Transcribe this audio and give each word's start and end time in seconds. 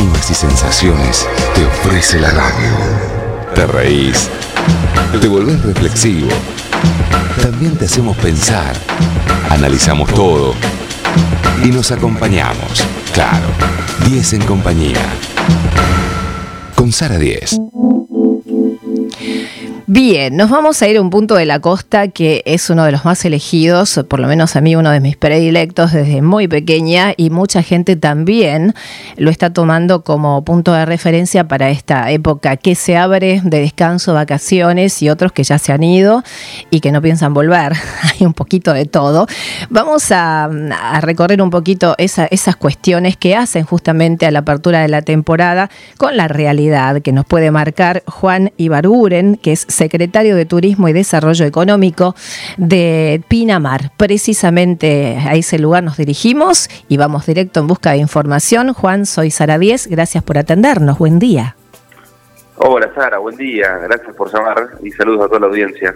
y 0.00 0.34
sensaciones 0.34 1.26
te 1.54 1.64
ofrece 1.64 2.20
la 2.20 2.30
radio. 2.30 2.70
Te 3.54 3.66
reís, 3.66 4.28
te 5.20 5.26
volvés 5.26 5.60
reflexivo. 5.62 6.28
También 7.42 7.76
te 7.76 7.86
hacemos 7.86 8.16
pensar, 8.18 8.76
analizamos 9.50 10.12
todo 10.14 10.54
y 11.64 11.68
nos 11.68 11.90
acompañamos. 11.90 12.84
Claro, 13.12 13.46
10 14.08 14.34
en 14.34 14.44
compañía. 14.44 15.04
Con 16.76 16.92
Sara 16.92 17.18
10. 17.18 17.58
Bien, 19.90 20.36
nos 20.36 20.50
vamos 20.50 20.82
a 20.82 20.88
ir 20.88 20.98
a 20.98 21.00
un 21.00 21.08
punto 21.08 21.34
de 21.34 21.46
la 21.46 21.60
costa 21.60 22.08
que 22.08 22.42
es 22.44 22.68
uno 22.68 22.84
de 22.84 22.92
los 22.92 23.06
más 23.06 23.24
elegidos, 23.24 23.98
por 24.06 24.20
lo 24.20 24.28
menos 24.28 24.54
a 24.54 24.60
mí 24.60 24.76
uno 24.76 24.90
de 24.90 25.00
mis 25.00 25.16
predilectos 25.16 25.94
desde 25.94 26.20
muy 26.20 26.46
pequeña 26.46 27.14
y 27.16 27.30
mucha 27.30 27.62
gente 27.62 27.96
también 27.96 28.74
lo 29.16 29.30
está 29.30 29.50
tomando 29.50 30.04
como 30.04 30.44
punto 30.44 30.74
de 30.74 30.84
referencia 30.84 31.48
para 31.48 31.70
esta 31.70 32.10
época 32.10 32.58
que 32.58 32.74
se 32.74 32.98
abre 32.98 33.40
de 33.42 33.60
descanso, 33.60 34.12
vacaciones 34.12 35.00
y 35.00 35.08
otros 35.08 35.32
que 35.32 35.42
ya 35.42 35.58
se 35.58 35.72
han 35.72 35.82
ido 35.82 36.22
y 36.68 36.80
que 36.80 36.92
no 36.92 37.00
piensan 37.00 37.32
volver. 37.32 37.72
Hay 38.02 38.26
un 38.26 38.34
poquito 38.34 38.74
de 38.74 38.84
todo. 38.84 39.26
Vamos 39.70 40.12
a, 40.12 40.50
recorrer 41.00 41.40
un 41.40 41.48
poquito 41.48 41.94
esas 41.96 42.56
cuestiones 42.56 43.16
que 43.16 43.34
hacen 43.34 43.64
justamente 43.64 44.26
a 44.26 44.30
la 44.32 44.40
apertura 44.40 44.82
de 44.82 44.88
la 44.88 45.00
temporada 45.00 45.70
con 45.96 46.14
la 46.18 46.28
realidad 46.28 47.00
que 47.00 47.12
nos 47.12 47.24
puede 47.24 47.50
marcar 47.50 48.02
Juan 48.06 48.52
Ibaruren, 48.58 49.36
que 49.36 49.52
es 49.52 49.66
secretario 49.78 50.36
de 50.36 50.44
Turismo 50.44 50.88
y 50.88 50.92
Desarrollo 50.92 51.46
Económico 51.46 52.14
de 52.56 53.22
Pinamar. 53.28 53.92
Precisamente 53.96 55.16
a 55.16 55.34
ese 55.34 55.58
lugar 55.58 55.84
nos 55.84 55.96
dirigimos 55.96 56.68
y 56.88 56.96
vamos 56.96 57.26
directo 57.26 57.60
en 57.60 57.68
busca 57.68 57.92
de 57.92 57.98
información. 57.98 58.74
Juan, 58.74 59.06
soy 59.06 59.30
Sara 59.30 59.58
Díez, 59.58 59.86
gracias 59.86 60.24
por 60.24 60.36
atendernos, 60.36 60.98
buen 60.98 61.18
día. 61.18 61.54
Hola 62.56 62.90
Sara, 62.92 63.18
buen 63.18 63.36
día, 63.36 63.78
gracias 63.78 64.14
por 64.16 64.32
llamar 64.32 64.78
y 64.82 64.90
saludos 64.90 65.26
a 65.26 65.28
toda 65.28 65.40
la 65.40 65.46
audiencia. 65.46 65.94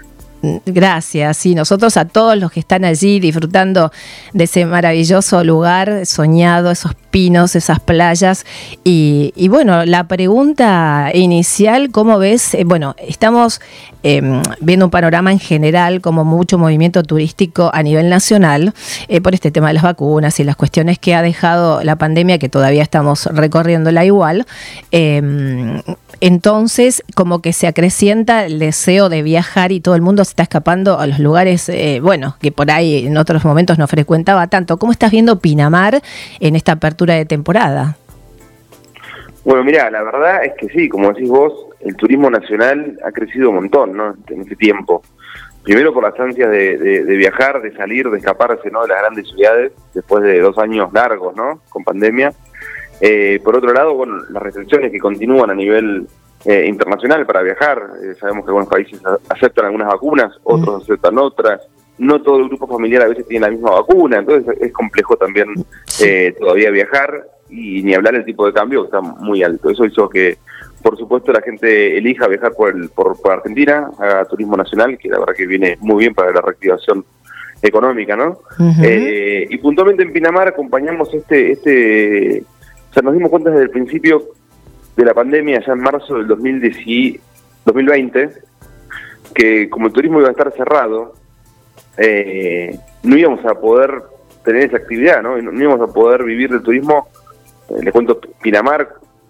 Gracias, 0.67 1.47
y 1.47 1.55
nosotros 1.55 1.97
a 1.97 2.05
todos 2.05 2.37
los 2.37 2.51
que 2.51 2.59
están 2.59 2.85
allí 2.85 3.21
disfrutando 3.21 3.93
de 4.33 4.45
ese 4.45 4.67
maravilloso 4.67 5.45
lugar 5.45 6.05
soñado, 6.05 6.73
esos 6.73 6.97
pinos, 7.13 7.55
esas 7.55 7.79
playas. 7.79 8.45
Y, 8.83 9.33
bueno, 9.49 9.85
la 9.85 10.09
pregunta 10.09 11.11
inicial, 11.15 11.93
¿cómo 11.93 12.19
ves? 12.19 12.55
Eh, 12.55 12.65
bueno, 12.65 12.97
estamos 12.99 13.61
em, 14.03 14.43
viendo 14.61 14.87
un 14.87 14.91
panorama 14.91 15.31
en 15.31 15.39
general 15.39 16.01
como 16.01 16.25
mucho 16.25 16.59
movimiento 16.59 17.05
turístico 17.05 17.71
a 17.73 17.85
nivel 17.85 18.09
nacional 18.09 18.75
eh, 19.07 19.21
por 19.21 19.35
este 19.35 19.53
tema 19.53 19.69
de 19.69 19.75
las 19.75 19.85
vacunas 19.85 20.41
y 20.41 20.45
las 20.45 20.57
cuestiones 20.57 20.99
que 20.99 21.15
ha 21.15 21.23
dejado 21.23 21.85
la 21.85 21.95
pandemia, 21.95 22.39
que 22.39 22.49
todavía 22.49 22.83
estamos 22.83 23.27
recorriéndola 23.27 24.05
igual. 24.05 24.45
Entonces, 26.25 27.03
como 27.17 27.43
que 27.43 27.53
se 27.53 27.67
acrecienta 27.67 28.47
el 28.47 28.61
deseo 28.61 29.09
de 29.09 29.25
viajar 29.25 29.73
y 29.73 29.81
todo 29.81 29.97
el 29.97 30.03
mundo 30.03 30.25
se 30.25 30.31
está 30.31 30.45
escapando 30.45 31.01
a 31.01 31.09
los 31.09 31.19
lugares, 31.19 31.69
eh, 31.69 31.99
bueno, 32.01 32.37
que 32.41 32.53
por 32.53 32.71
ahí 32.71 33.05
en 33.09 33.17
otros 33.17 33.45
momentos 33.45 33.77
no 33.77 33.89
frecuentaba 33.89 34.47
tanto. 34.47 34.77
¿Cómo 34.77 34.93
estás 34.93 35.11
viendo 35.11 35.41
Pinamar 35.41 36.01
en 36.39 36.55
esta 36.55 36.71
apertura 36.71 37.15
de 37.15 37.25
temporada? 37.25 37.97
Bueno, 39.45 39.65
mira, 39.65 39.91
la 39.91 40.05
verdad 40.05 40.45
es 40.45 40.53
que 40.57 40.69
sí, 40.69 40.89
como 40.89 41.09
decís 41.09 41.29
vos, 41.29 41.53
el 41.81 41.97
turismo 41.97 42.31
nacional 42.31 43.01
ha 43.05 43.11
crecido 43.11 43.49
un 43.49 43.57
montón, 43.57 43.97
¿no? 43.97 44.15
En 44.29 44.43
este 44.43 44.55
tiempo. 44.55 45.03
Primero 45.65 45.93
por 45.93 46.05
las 46.05 46.21
ansias 46.21 46.49
de, 46.53 47.03
viajar, 47.19 47.61
de 47.61 47.75
salir, 47.75 48.09
de 48.09 48.19
escaparse, 48.19 48.71
¿no? 48.71 48.83
De 48.83 48.89
las 48.91 49.01
grandes 49.01 49.27
ciudades, 49.29 49.73
después 49.93 50.23
de 50.23 50.39
dos 50.39 50.57
años 50.59 50.93
largos, 50.93 51.35
¿no? 51.35 51.63
Con 51.69 51.83
pandemia. 51.83 52.33
Eh, 53.05 53.41
por 53.43 53.57
otro 53.57 53.73
lado, 53.73 53.95
bueno, 53.95 54.15
las 54.31 54.41
restricciones 54.41 54.93
que 54.93 55.01
continúan 55.01 55.51
a 55.51 55.55
nivel 55.57 56.07
eh, 56.45 56.67
internacional 56.69 57.27
para 57.27 57.43
viajar. 57.43 57.83
Eh, 58.01 58.15
sabemos 58.15 58.45
que 58.45 58.51
algunos 58.51 58.69
países 58.69 59.01
aceptan 59.29 59.67
algunas 59.67 59.89
vacunas, 59.89 60.33
otros 60.45 60.85
aceptan 60.85 61.19
otras. 61.19 61.63
No 61.99 62.23
todo 62.23 62.39
el 62.39 62.49
grupo 62.49 62.69
familiar 62.69 63.03
a 63.03 63.09
veces 63.09 63.27
tiene 63.27 63.47
la 63.47 63.51
misma 63.51 63.73
vacuna, 63.73 64.19
entonces 64.19 64.57
es 64.61 64.73
complejo 64.73 65.17
también 65.17 65.49
todavía 66.39 66.71
viajar 66.71 67.27
y 67.51 67.83
ni 67.83 67.93
hablar 67.95 68.15
del 68.15 68.25
tipo 68.25 68.47
de 68.47 68.53
cambio 68.53 68.83
que 68.83 68.87
está 68.87 69.01
muy 69.01 69.43
alto. 69.43 69.69
Eso 69.69 69.85
hizo 69.85 70.09
que, 70.09 70.39
por 70.81 70.97
supuesto, 70.97 71.33
la 71.33 71.43
gente 71.43 71.99
elija 71.99 72.29
viajar 72.29 72.53
por, 72.55 72.75
el, 72.75 72.89
por, 72.89 73.17
Argentina, 73.31 73.91
haga 73.99 74.25
turismo 74.25 74.57
nacional, 74.57 74.97
que 74.97 75.09
la 75.09 75.19
verdad 75.19 75.35
que 75.35 75.47
viene 75.47 75.77
muy 75.81 76.05
bien 76.05 76.15
para 76.15 76.33
la 76.33 76.41
reactivación 76.41 77.05
económica, 77.61 78.17
¿no? 78.17 78.41
y 78.59 79.57
puntualmente 79.59 80.03
en 80.03 80.13
Pinamar 80.13 80.49
acompañamos 80.49 81.13
este, 81.15 81.53
este 81.53 82.45
o 82.93 82.95
sea, 82.95 83.03
nos 83.03 83.15
dimos 83.15 83.31
cuenta 83.31 83.49
desde 83.49 83.65
el 83.65 83.71
principio 83.71 84.23
de 84.95 85.05
la 85.07 85.15
pandemia, 85.15 85.65
ya 85.65 85.73
en 85.73 85.81
marzo 85.81 86.17
del 86.17 86.27
2020, 86.27 88.31
que 89.35 89.71
como 89.71 89.87
el 89.87 89.95
turismo 89.95 90.21
iba 90.21 90.29
a 90.29 90.33
estar 90.33 90.53
cerrado, 90.53 91.15
eh, 91.97 92.79
no 93.03 93.17
íbamos 93.17 93.43
a 93.47 93.55
poder 93.55 94.03
tener 94.45 94.65
esa 94.65 94.77
actividad, 94.77 95.23
¿no? 95.23 95.41
No 95.41 95.63
íbamos 95.63 95.89
a 95.89 95.91
poder 95.91 96.23
vivir 96.23 96.51
del 96.51 96.61
turismo, 96.61 97.09
eh, 97.71 97.83
les 97.83 97.95
cuento, 97.95 98.21
Pinamar 98.43 98.87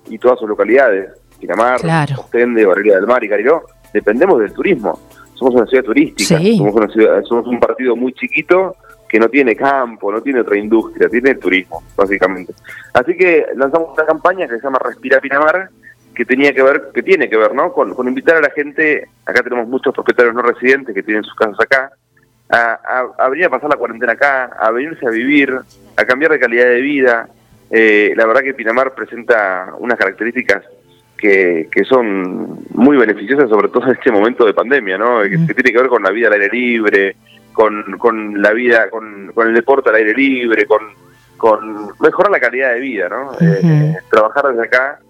y 0.09 0.19
todas 0.19 0.41
sus 0.41 0.49
localidades, 0.49 1.13
Pinamar, 1.39 1.81
claro. 1.81 2.17
Ostende, 2.19 2.67
Barrería 2.67 2.97
del 2.97 3.07
Mar 3.07 3.23
y 3.23 3.29
Cariló, 3.29 3.63
dependemos 3.95 4.41
del 4.41 4.53
turismo. 4.53 4.99
Somos 5.35 5.55
una 5.55 5.67
ciudad 5.67 5.85
turística, 5.85 6.37
somos, 6.37 6.75
una 6.75 6.89
ciudad, 6.89 7.23
somos 7.23 7.47
un 7.47 7.61
partido 7.61 7.95
muy 7.95 8.13
chiquito 8.13 8.75
que 9.13 9.21
no 9.21 9.29
tiene 9.29 9.55
campo, 9.55 10.11
no 10.11 10.23
tiene 10.23 10.41
otra 10.41 10.57
industria, 10.57 11.07
tiene 11.07 11.35
turismo, 11.35 11.83
básicamente. 11.95 12.55
Así 12.95 13.15
que 13.15 13.45
lanzamos 13.57 13.91
una 13.93 14.07
campaña 14.07 14.49
que 14.49 14.57
se 14.57 14.63
llama 14.63 14.79
Respira 14.79 15.21
Pinamar, 15.21 15.69
que 16.15 16.25
tenía 16.25 16.55
que 16.55 16.63
ver, 16.63 16.85
que 16.95 17.03
tiene 17.03 17.29
que 17.29 17.37
ver, 17.37 17.55
¿no? 17.55 17.75
Con, 17.75 17.95
invitar 18.09 18.37
a 18.39 18.41
la 18.41 18.49
gente, 18.49 19.07
acá 19.27 19.43
tenemos 19.43 19.69
muchos 19.69 19.93
propietarios 19.93 20.35
no 20.35 20.41
residentes 20.41 20.95
que 20.95 21.03
tienen 21.03 21.25
sus 21.25 21.35
casas 21.35 21.61
acá, 21.61 21.93
a, 22.49 23.29
venir 23.29 23.45
a 23.45 23.51
pasar 23.51 23.69
la 23.69 23.77
cuarentena 23.77 24.13
acá, 24.13 24.45
a 24.59 24.71
venirse 24.71 25.07
a 25.07 25.11
vivir, 25.11 25.59
a 25.95 26.05
cambiar 26.07 26.33
de 26.33 26.41
calidad 26.41 26.65
de 26.65 26.81
vida. 26.81 27.29
Eh, 27.71 28.15
la 28.17 28.25
verdad 28.25 28.41
que 28.41 28.55
Pinamar 28.55 28.95
presenta 28.95 29.75
unas 29.79 29.99
características 29.99 30.65
que, 31.19 31.69
que, 31.71 31.85
son 31.85 32.65
muy 32.71 32.97
beneficiosas, 32.97 33.51
sobre 33.51 33.69
todo 33.69 33.85
en 33.89 33.93
este 33.93 34.11
momento 34.11 34.47
de 34.47 34.55
pandemia, 34.55 34.97
¿no? 34.97 35.21
Que, 35.23 35.33
que, 35.47 35.55
tiene 35.55 35.71
que 35.71 35.79
ver 35.83 35.89
con 35.89 36.03
la 36.03 36.11
vida 36.11 36.29
al 36.29 36.33
aire 36.33 36.49
libre, 36.51 37.17
con, 37.53 37.99
con 37.99 38.41
la 38.41 38.53
vida, 38.53 38.91
con, 38.91 39.33
con, 39.35 39.49
el 39.49 39.55
deporte 39.55 39.91
al 39.91 39.97
aire 39.97 40.15
libre, 40.15 40.67
con, 40.67 40.81
con 41.37 41.89
mejorar 42.01 42.31
la 42.31 42.41
calidad 42.41 42.73
de 42.73 42.81
vida, 42.81 43.09
¿no? 43.09 43.33
Eh, 43.41 43.97
trabajar 44.11 44.49
desde 44.49 44.65
acá, 44.65 45.01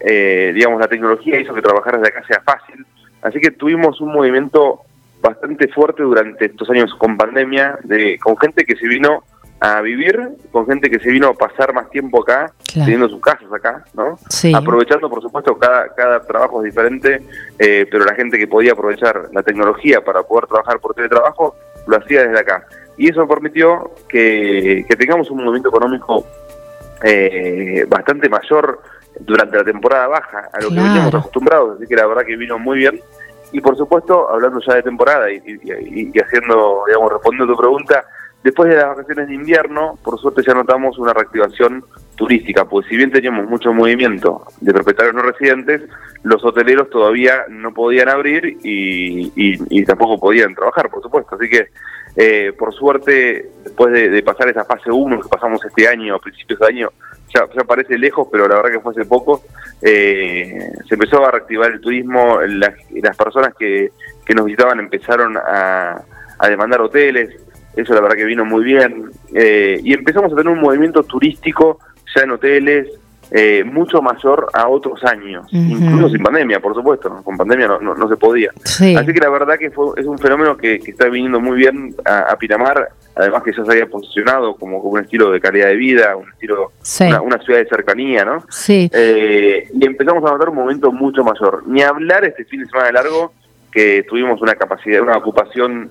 eh, 0.00 0.52
digamos, 0.54 0.80
la 0.80 0.88
tecnología 0.88 1.40
hizo 1.40 1.54
que 1.54 1.62
trabajar 1.62 1.98
desde 1.98 2.08
acá 2.08 2.26
sea 2.26 2.40
fácil, 2.42 2.86
así 3.22 3.40
que 3.40 3.50
tuvimos 3.50 4.00
un 4.00 4.12
movimiento 4.12 4.80
bastante 5.20 5.68
fuerte 5.68 6.02
durante 6.02 6.46
estos 6.46 6.68
años 6.70 6.94
con 6.98 7.16
pandemia, 7.16 7.78
de, 7.84 8.18
con 8.18 8.36
gente 8.36 8.64
que 8.64 8.76
se 8.76 8.86
vino 8.86 9.24
a 9.58 9.80
vivir, 9.80 10.20
con 10.52 10.66
gente 10.66 10.90
que 10.90 10.98
se 10.98 11.10
vino 11.10 11.28
a 11.28 11.34
pasar 11.34 11.72
más 11.72 11.88
tiempo 11.90 12.22
acá, 12.22 12.52
teniendo 12.72 13.08
sus 13.08 13.20
casas 13.20 13.50
acá, 13.52 13.84
¿no? 13.94 14.18
Aprovechando, 14.54 15.08
por 15.08 15.22
supuesto, 15.22 15.56
cada, 15.56 15.94
cada 15.94 16.20
trabajo 16.20 16.62
es 16.62 16.72
diferente, 16.72 17.22
eh, 17.58 17.86
pero 17.90 18.04
la 18.04 18.14
gente 18.14 18.38
que 18.38 18.46
podía 18.46 18.72
aprovechar 18.72 19.28
la 19.32 19.42
tecnología 19.42 20.04
para 20.04 20.22
poder 20.22 20.46
trabajar 20.46 20.78
por 20.78 20.94
teletrabajo, 20.94 21.56
lo 21.86 21.96
hacía 21.96 22.26
desde 22.26 22.40
acá. 22.40 22.66
Y 22.96 23.10
eso 23.10 23.26
permitió 23.28 23.92
que, 24.08 24.86
tengamos 24.98 25.30
un 25.30 25.38
movimiento 25.38 25.68
económico 25.68 26.26
eh, 27.02 27.84
bastante 27.88 28.28
mayor 28.28 28.80
durante 29.20 29.56
la 29.56 29.64
temporada 29.64 30.06
baja 30.08 30.48
a 30.52 30.60
lo 30.60 30.68
que 30.68 30.76
veníamos 30.76 31.14
acostumbrados, 31.14 31.76
así 31.76 31.86
que 31.86 31.96
la 31.96 32.06
verdad 32.06 32.24
que 32.24 32.36
vino 32.36 32.58
muy 32.58 32.78
bien. 32.78 33.00
Y 33.52 33.60
por 33.60 33.76
supuesto, 33.76 34.28
hablando 34.28 34.60
ya 34.60 34.74
de 34.74 34.82
temporada 34.82 35.30
y, 35.30 35.40
y, 35.44 36.12
haciendo, 36.18 36.82
digamos, 36.86 37.12
respondiendo 37.12 37.52
a 37.52 37.56
tu 37.56 37.62
pregunta, 37.62 38.04
después 38.42 38.68
de 38.68 38.76
las 38.76 38.88
vacaciones 38.88 39.28
de 39.28 39.34
invierno, 39.34 39.98
por 40.02 40.18
suerte 40.20 40.42
ya 40.46 40.54
notamos 40.54 40.98
una 40.98 41.12
reactivación 41.12 41.84
turística, 42.16 42.64
pues 42.64 42.86
si 42.88 42.96
bien 42.96 43.10
teníamos 43.10 43.48
mucho 43.48 43.72
movimiento 43.72 44.44
de 44.60 44.72
propietarios 44.72 45.14
no 45.14 45.22
residentes, 45.22 45.82
los 46.22 46.44
hoteleros 46.44 46.90
todavía 46.90 47.44
no 47.48 47.72
podían 47.72 48.08
abrir 48.08 48.56
y, 48.62 49.84
tampoco 49.84 50.18
podían 50.18 50.54
trabajar, 50.54 50.90
por 50.90 51.02
supuesto. 51.02 51.36
Así 51.36 51.48
que, 51.48 51.68
eh, 52.16 52.52
por 52.58 52.74
suerte, 52.74 53.50
después 53.62 53.92
de, 53.92 54.22
pasar 54.22 54.48
esa 54.48 54.64
fase 54.64 54.90
1 54.90 55.20
que 55.20 55.28
pasamos 55.28 55.64
este 55.64 55.86
año, 55.86 56.16
a 56.16 56.18
principios 56.18 56.58
de 56.58 56.66
año, 56.66 56.90
ya, 57.32 57.46
parece 57.64 57.98
lejos, 57.98 58.28
pero 58.32 58.48
la 58.48 58.56
verdad 58.56 58.70
que 58.72 58.80
fue 58.80 58.92
hace 58.92 59.04
poco, 59.04 59.42
eh, 59.82 60.72
se 60.88 60.94
empezó 60.94 61.24
a 61.24 61.30
reactivar 61.30 61.70
el 61.70 61.80
turismo, 61.80 62.40
las, 62.40 62.74
las 62.90 63.16
personas 63.16 63.54
que, 63.54 63.92
que, 64.24 64.34
nos 64.34 64.46
visitaban 64.46 64.80
empezaron 64.80 65.36
a, 65.36 66.02
a 66.38 66.48
demandar 66.48 66.80
hoteles, 66.80 67.36
eso 67.76 67.94
la 67.94 68.00
verdad 68.00 68.16
que 68.16 68.24
vino 68.24 68.44
muy 68.44 68.64
bien, 68.64 69.10
eh, 69.34 69.78
y 69.82 69.92
empezamos 69.92 70.32
a 70.32 70.36
tener 70.36 70.52
un 70.52 70.60
movimiento 70.60 71.02
turístico 71.02 71.78
ya 72.14 72.22
en 72.22 72.30
hoteles, 72.30 72.88
eh, 73.32 73.64
mucho 73.64 74.00
mayor 74.00 74.48
a 74.54 74.68
otros 74.68 75.02
años, 75.02 75.46
incluso 75.50 76.10
sin 76.10 76.22
pandemia, 76.22 76.60
por 76.60 76.74
supuesto, 76.74 77.22
con 77.24 77.36
pandemia 77.36 77.66
no, 77.66 77.80
no, 77.80 78.08
se 78.08 78.16
podía. 78.16 78.52
Así 78.64 78.80
que 79.12 79.20
la 79.20 79.28
verdad 79.28 79.58
que 79.58 79.70
fue, 79.70 79.94
es 79.96 80.06
un 80.06 80.16
fenómeno 80.16 80.56
que, 80.56 80.76
está 80.76 81.08
viniendo 81.08 81.40
muy 81.40 81.56
bien 81.56 81.92
a, 82.04 82.36
Pinamar, 82.38 82.88
además 83.16 83.42
que 83.42 83.50
ya 83.50 83.64
se 83.64 83.72
había 83.72 83.86
posicionado 83.86 84.54
como, 84.54 84.78
un 84.78 85.00
estilo 85.00 85.32
de 85.32 85.40
calidad 85.40 85.66
de 85.66 85.74
vida, 85.74 86.14
un 86.14 86.30
estilo, 86.30 86.70
una, 87.24 87.38
ciudad 87.38 87.58
de 87.58 87.68
cercanía, 87.68 88.24
¿no? 88.24 88.44
Sí. 88.48 88.88
Eh, 88.92 89.68
y 89.74 89.84
empezamos 89.84 90.24
a 90.24 90.32
notar 90.32 90.48
un 90.50 90.56
momento 90.56 90.92
mucho 90.92 91.24
mayor. 91.24 91.64
Ni 91.66 91.82
hablar 91.82 92.24
este 92.24 92.44
fin 92.44 92.60
de 92.60 92.66
semana 92.66 92.92
largo 92.92 93.32
que 93.72 94.04
tuvimos 94.08 94.40
una 94.40 94.54
capacidad, 94.54 95.02
una 95.02 95.16
ocupación 95.16 95.90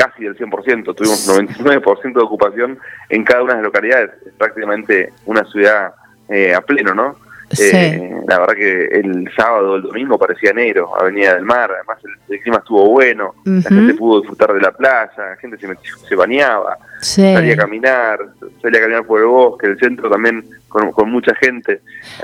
casi 0.00 0.24
del 0.24 0.36
100%, 0.36 0.94
tuvimos 0.94 1.28
99% 1.28 2.14
de 2.14 2.22
ocupación 2.22 2.78
en 3.10 3.22
cada 3.22 3.42
una 3.42 3.52
de 3.52 3.58
las 3.58 3.64
localidades, 3.64 4.10
prácticamente 4.38 5.12
una 5.26 5.44
ciudad 5.44 5.92
eh, 6.28 6.54
a 6.54 6.62
pleno, 6.62 6.94
¿no? 6.94 7.16
Eh, 7.58 8.14
la 8.28 8.38
verdad 8.38 8.54
que 8.54 8.84
el 8.84 9.28
sábado, 9.36 9.76
el 9.76 9.82
domingo 9.82 10.16
parecía 10.16 10.52
enero, 10.52 10.92
Avenida 10.98 11.34
del 11.34 11.44
Mar, 11.44 11.70
además 11.72 11.98
el, 12.28 12.40
clima 12.40 12.58
estuvo 12.58 12.88
bueno, 12.88 13.34
la 13.44 13.68
gente 13.68 13.94
pudo 13.94 14.20
disfrutar 14.20 14.54
de 14.54 14.60
la 14.60 14.70
playa, 14.70 15.10
la 15.16 15.36
gente 15.36 15.58
se, 15.58 15.66
se 16.08 16.14
bañaba, 16.14 16.78
salía 17.00 17.54
a 17.54 17.56
caminar, 17.56 18.20
salía 18.62 18.78
a 18.78 18.82
caminar 18.82 19.04
por 19.04 19.20
el 19.20 19.26
bosque, 19.26 19.66
el 19.66 19.78
centro 19.80 20.08
también 20.08 20.44
con, 20.68 21.10
mucha 21.10 21.34
gente. 21.34 21.80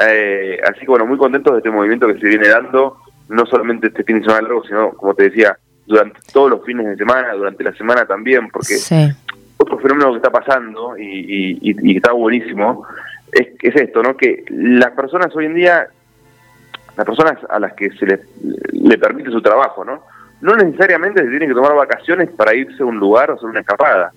Eh, 0.09 0.61
así 0.65 0.81
que 0.81 0.87
bueno, 0.87 1.05
muy 1.05 1.19
contentos 1.19 1.53
de 1.53 1.59
este 1.59 1.71
movimiento 1.71 2.07
que 2.07 2.21
se 2.21 2.29
viene 2.29 2.49
dando, 2.49 2.99
no 3.29 3.45
solamente 3.47 3.89
este 3.89 4.05
fin 4.05 4.21
de 4.21 4.27
semana 4.27 4.43
largo, 4.43 4.65
sino 4.65 4.93
como 4.93 5.13
te 5.15 5.25
decía, 5.25 5.59
durante 5.87 6.21
todos 6.33 6.51
los 6.51 6.65
fines 6.65 6.87
de 6.87 6.97
semana, 6.97 7.33
durante 7.33 7.65
la 7.65 7.73
semana 7.75 8.07
también, 8.07 8.49
porque 8.49 8.77
otro 9.59 9.79
fenómeno 9.79 10.11
que 10.11 10.17
está 10.17 10.31
pasando 10.31 10.97
y, 10.99 11.59
y 11.63 11.97
está 11.97 12.13
buenísimo 12.13 12.87
es, 13.33 13.49
es 13.61 13.77
esto, 13.77 14.03
¿no? 14.03 14.17
Que 14.17 14.45
las 14.51 14.93
personas 14.93 15.35
hoy 15.35 15.47
en 15.47 15.55
día, 15.55 15.89
las 16.97 17.07
personas 17.07 17.39
a 17.49 17.59
las 17.59 17.73
que 17.75 17.91
se 17.93 18.07
les 18.07 18.21
le 18.73 18.99
permite 18.99 19.31
su 19.31 19.43
trabajo, 19.43 19.85
¿no? 19.85 20.03
No 20.41 20.57
necesariamente 20.57 21.23
se 21.23 21.29
tienen 21.29 21.49
que 21.49 21.55
tomar 21.55 21.75
vacaciones 21.75 22.31
para 22.31 22.55
irse 22.55 22.83
a 22.83 22.87
un 22.87 22.99
lugar 22.99 23.31
o 23.31 23.35
hacer 23.35 23.49
una 23.49 23.61
escapada. 23.61 24.13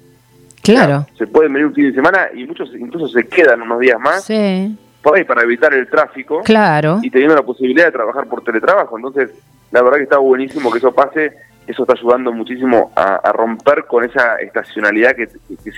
Claro. 0.61 1.07
se 1.17 1.25
pueden 1.25 1.53
venir 1.53 1.67
un 1.67 1.73
fin 1.73 1.85
de 1.85 1.93
semana 1.93 2.27
y 2.35 2.45
muchos 2.45 2.69
incluso 2.75 3.07
se 3.07 3.27
quedan 3.27 3.61
unos 3.61 3.79
días 3.79 3.99
más. 3.99 4.25
Sí. 4.25 4.77
Para 5.01 5.41
evitar 5.43 5.73
el 5.73 5.89
tráfico. 5.89 6.41
Claro. 6.43 6.99
Y 7.01 7.09
teniendo 7.09 7.35
la 7.35 7.41
posibilidad 7.41 7.85
de 7.85 7.91
trabajar 7.91 8.27
por 8.27 8.43
teletrabajo. 8.43 8.97
Entonces, 8.97 9.31
la 9.71 9.81
verdad 9.81 9.97
que 9.97 10.03
está 10.03 10.17
buenísimo 10.17 10.69
que 10.71 10.77
eso 10.77 10.91
pase 10.91 11.33
eso 11.69 11.83
está 11.83 11.93
ayudando 11.93 12.31
muchísimo 12.31 12.91
a, 12.95 13.31
romper 13.31 13.85
con 13.85 14.03
esa 14.03 14.37
estacionalidad 14.37 15.15
que, 15.15 15.29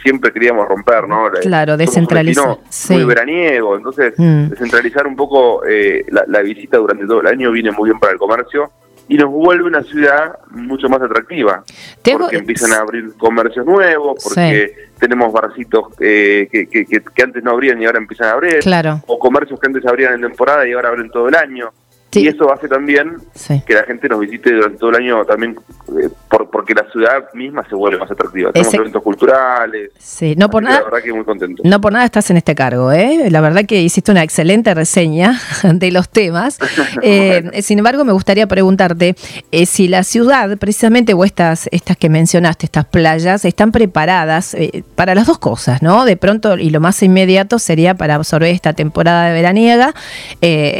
siempre 0.02 0.32
queríamos 0.32 0.66
romper, 0.66 1.06
¿no? 1.06 1.30
Claro, 1.42 1.76
descentralizar. 1.76 2.58
Muy 2.90 3.04
veraniego, 3.04 3.76
entonces 3.76 4.14
mm. 4.18 4.50
descentralizar 4.50 5.06
un 5.06 5.18
poco 5.18 5.66
eh, 5.68 6.06
la, 6.10 6.42
visita 6.42 6.78
durante 6.78 7.06
todo 7.06 7.20
el 7.20 7.28
año 7.28 7.52
viene 7.52 7.72
muy 7.72 7.90
bien 7.90 8.00
para 8.00 8.14
el 8.14 8.20
comercio 8.20 8.72
y 9.10 9.18
nos 9.18 9.30
vuelve 9.30 9.66
una 9.66 9.84
ciudad 9.84 10.40
mucho 10.52 10.88
más 10.88 11.02
atractiva. 11.02 11.64
porque 12.18 12.38
empiezan 12.38 12.72
a 12.72 12.78
abrir 12.78 13.14
comercios 13.18 13.66
nuevos, 13.66 14.24
porque 14.24 14.74
tenemos 14.98 15.34
barcitos 15.34 15.88
eh, 16.00 16.48
que, 16.50 16.68
que, 16.68 17.24
antes 17.24 17.44
no 17.44 17.52
abrían 17.52 17.82
y 17.82 17.86
ahora 17.86 17.98
empiezan 17.98 18.30
a 18.30 18.32
abrir, 18.32 18.60
claro. 18.60 19.02
o 19.08 19.20
comercios 19.20 19.60
que 19.60 19.68
antes 19.68 19.86
abrían 19.86 20.14
en 20.14 20.22
temporada 20.22 20.66
y 20.66 20.72
ahora 20.72 20.88
abren 20.88 21.10
todo 21.10 21.28
el 21.28 21.36
año. 21.36 21.70
Y 22.20 22.28
eso 22.28 22.52
hace 22.52 22.68
también 22.68 23.18
que 23.66 23.74
la 23.74 23.84
gente 23.84 24.10
nos 24.10 24.20
visite 24.20 24.52
durante 24.52 24.78
todo 24.78 24.90
el 24.90 24.98
año 24.98 25.24
también 25.24 25.58
eh, 25.98 26.10
por, 26.30 26.50
porque 26.50 26.74
la 26.74 26.84
ciudad 26.92 27.32
misma 27.34 27.66
se 27.70 27.76
vuelve 27.76 28.00
más 28.00 28.12
atractiva. 28.12 28.52
Tenemos 28.52 28.74
eventos 28.74 29.02
culturales. 29.02 29.92
Sí, 29.98 30.36
no 30.36 30.50
por 30.50 30.62
nada. 30.62 30.80
La 30.80 30.84
verdad 30.86 31.00
que 31.04 31.14
muy 31.14 31.24
contento. 31.24 31.64
No 31.66 31.80
por 31.80 31.94
nada 31.94 32.04
estás 32.04 32.30
en 32.30 32.38
este 32.38 32.54
cargo, 32.54 32.92
¿eh? 32.92 33.30
La 33.30 33.40
verdad 33.40 33.66
que 33.66 33.82
hiciste 33.82 34.12
una 34.12 34.24
excelente 34.24 34.74
reseña 34.74 35.40
de 35.74 35.92
los 35.92 36.10
temas. 36.10 36.60
Eh, 37.04 37.62
sin 37.62 37.80
embargo, 37.80 38.04
me 38.04 38.12
gustaría 38.12 38.48
preguntarte 38.48 39.16
eh, 39.52 39.66
si 39.66 39.88
la 39.88 40.04
ciudad, 40.04 40.58
precisamente, 40.58 41.14
o 41.14 41.24
estas, 41.24 41.68
estas 41.72 41.98
que 41.98 42.10
mencionaste, 42.10 42.66
estas 42.66 42.86
playas, 42.86 43.44
están 43.46 43.72
preparadas 43.72 44.56
para 44.96 45.16
las 45.16 45.26
dos 45.26 45.40
cosas, 45.40 45.82
¿no? 45.82 46.06
De 46.06 46.18
pronto, 46.18 46.58
y 46.58 46.70
lo 46.70 46.80
más 46.80 47.02
inmediato 47.02 47.60
sería 47.60 47.96
para 47.96 48.16
absorber 48.16 48.50
esta 48.50 48.74
temporada 48.74 49.28
de 49.28 49.34
veraniega, 49.34 49.94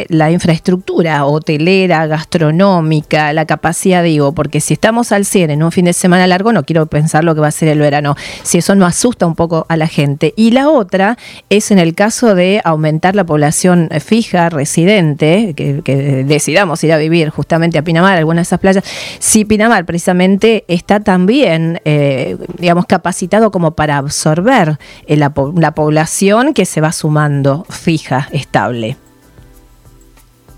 la 0.10 0.32
infraestructura 0.32 1.21
hotelera, 1.26 2.08
gastronómica, 2.08 3.34
la 3.34 3.46
capacidad, 3.46 4.04
digo, 4.04 4.34
porque 4.34 4.60
si 4.60 4.74
estamos 4.74 5.12
al 5.12 5.26
100 5.26 5.52
en 5.52 5.64
un 5.64 5.72
fin 5.72 5.86
de 5.86 5.94
semana 5.94 6.28
largo, 6.28 6.54
no 6.54 6.64
quiero 6.64 6.86
pensar 6.86 7.24
lo 7.24 7.36
que 7.36 7.42
va 7.42 7.48
a 7.48 7.52
ser 7.52 7.70
el 7.70 7.80
verano, 7.80 8.16
si 8.44 8.58
eso 8.58 8.76
no 8.76 8.86
asusta 8.86 9.26
un 9.26 9.36
poco 9.36 9.66
a 9.70 9.78
la 9.78 9.88
gente. 9.88 10.34
Y 10.36 10.52
la 10.52 10.70
otra 10.70 11.18
es 11.50 11.72
en 11.72 11.80
el 11.80 11.96
caso 11.96 12.36
de 12.36 12.62
aumentar 12.64 13.16
la 13.16 13.26
población 13.26 13.90
fija, 14.04 14.50
residente, 14.50 15.54
que, 15.56 15.82
decidamos 16.26 16.84
ir 16.84 16.94
a 16.94 16.98
vivir 16.98 17.30
justamente 17.30 17.78
a 17.78 17.84
Pinamar, 17.84 18.18
alguna 18.18 18.40
de 18.40 18.44
esas 18.44 18.60
playas, 18.60 18.84
si 19.20 19.46
Pinamar 19.46 19.86
precisamente 19.86 20.66
está 20.68 21.00
también, 21.00 21.82
eh, 21.86 22.38
digamos, 22.58 22.86
capacitado 22.86 23.52
como 23.52 23.72
para 23.72 23.98
absorber 23.98 24.78
eh, 25.08 25.18
la 25.18 25.32
población 25.32 26.54
que 26.54 26.66
se 26.66 26.82
va 26.82 26.92
sumando 26.92 27.66
fija, 27.70 28.30
estable. 28.32 28.98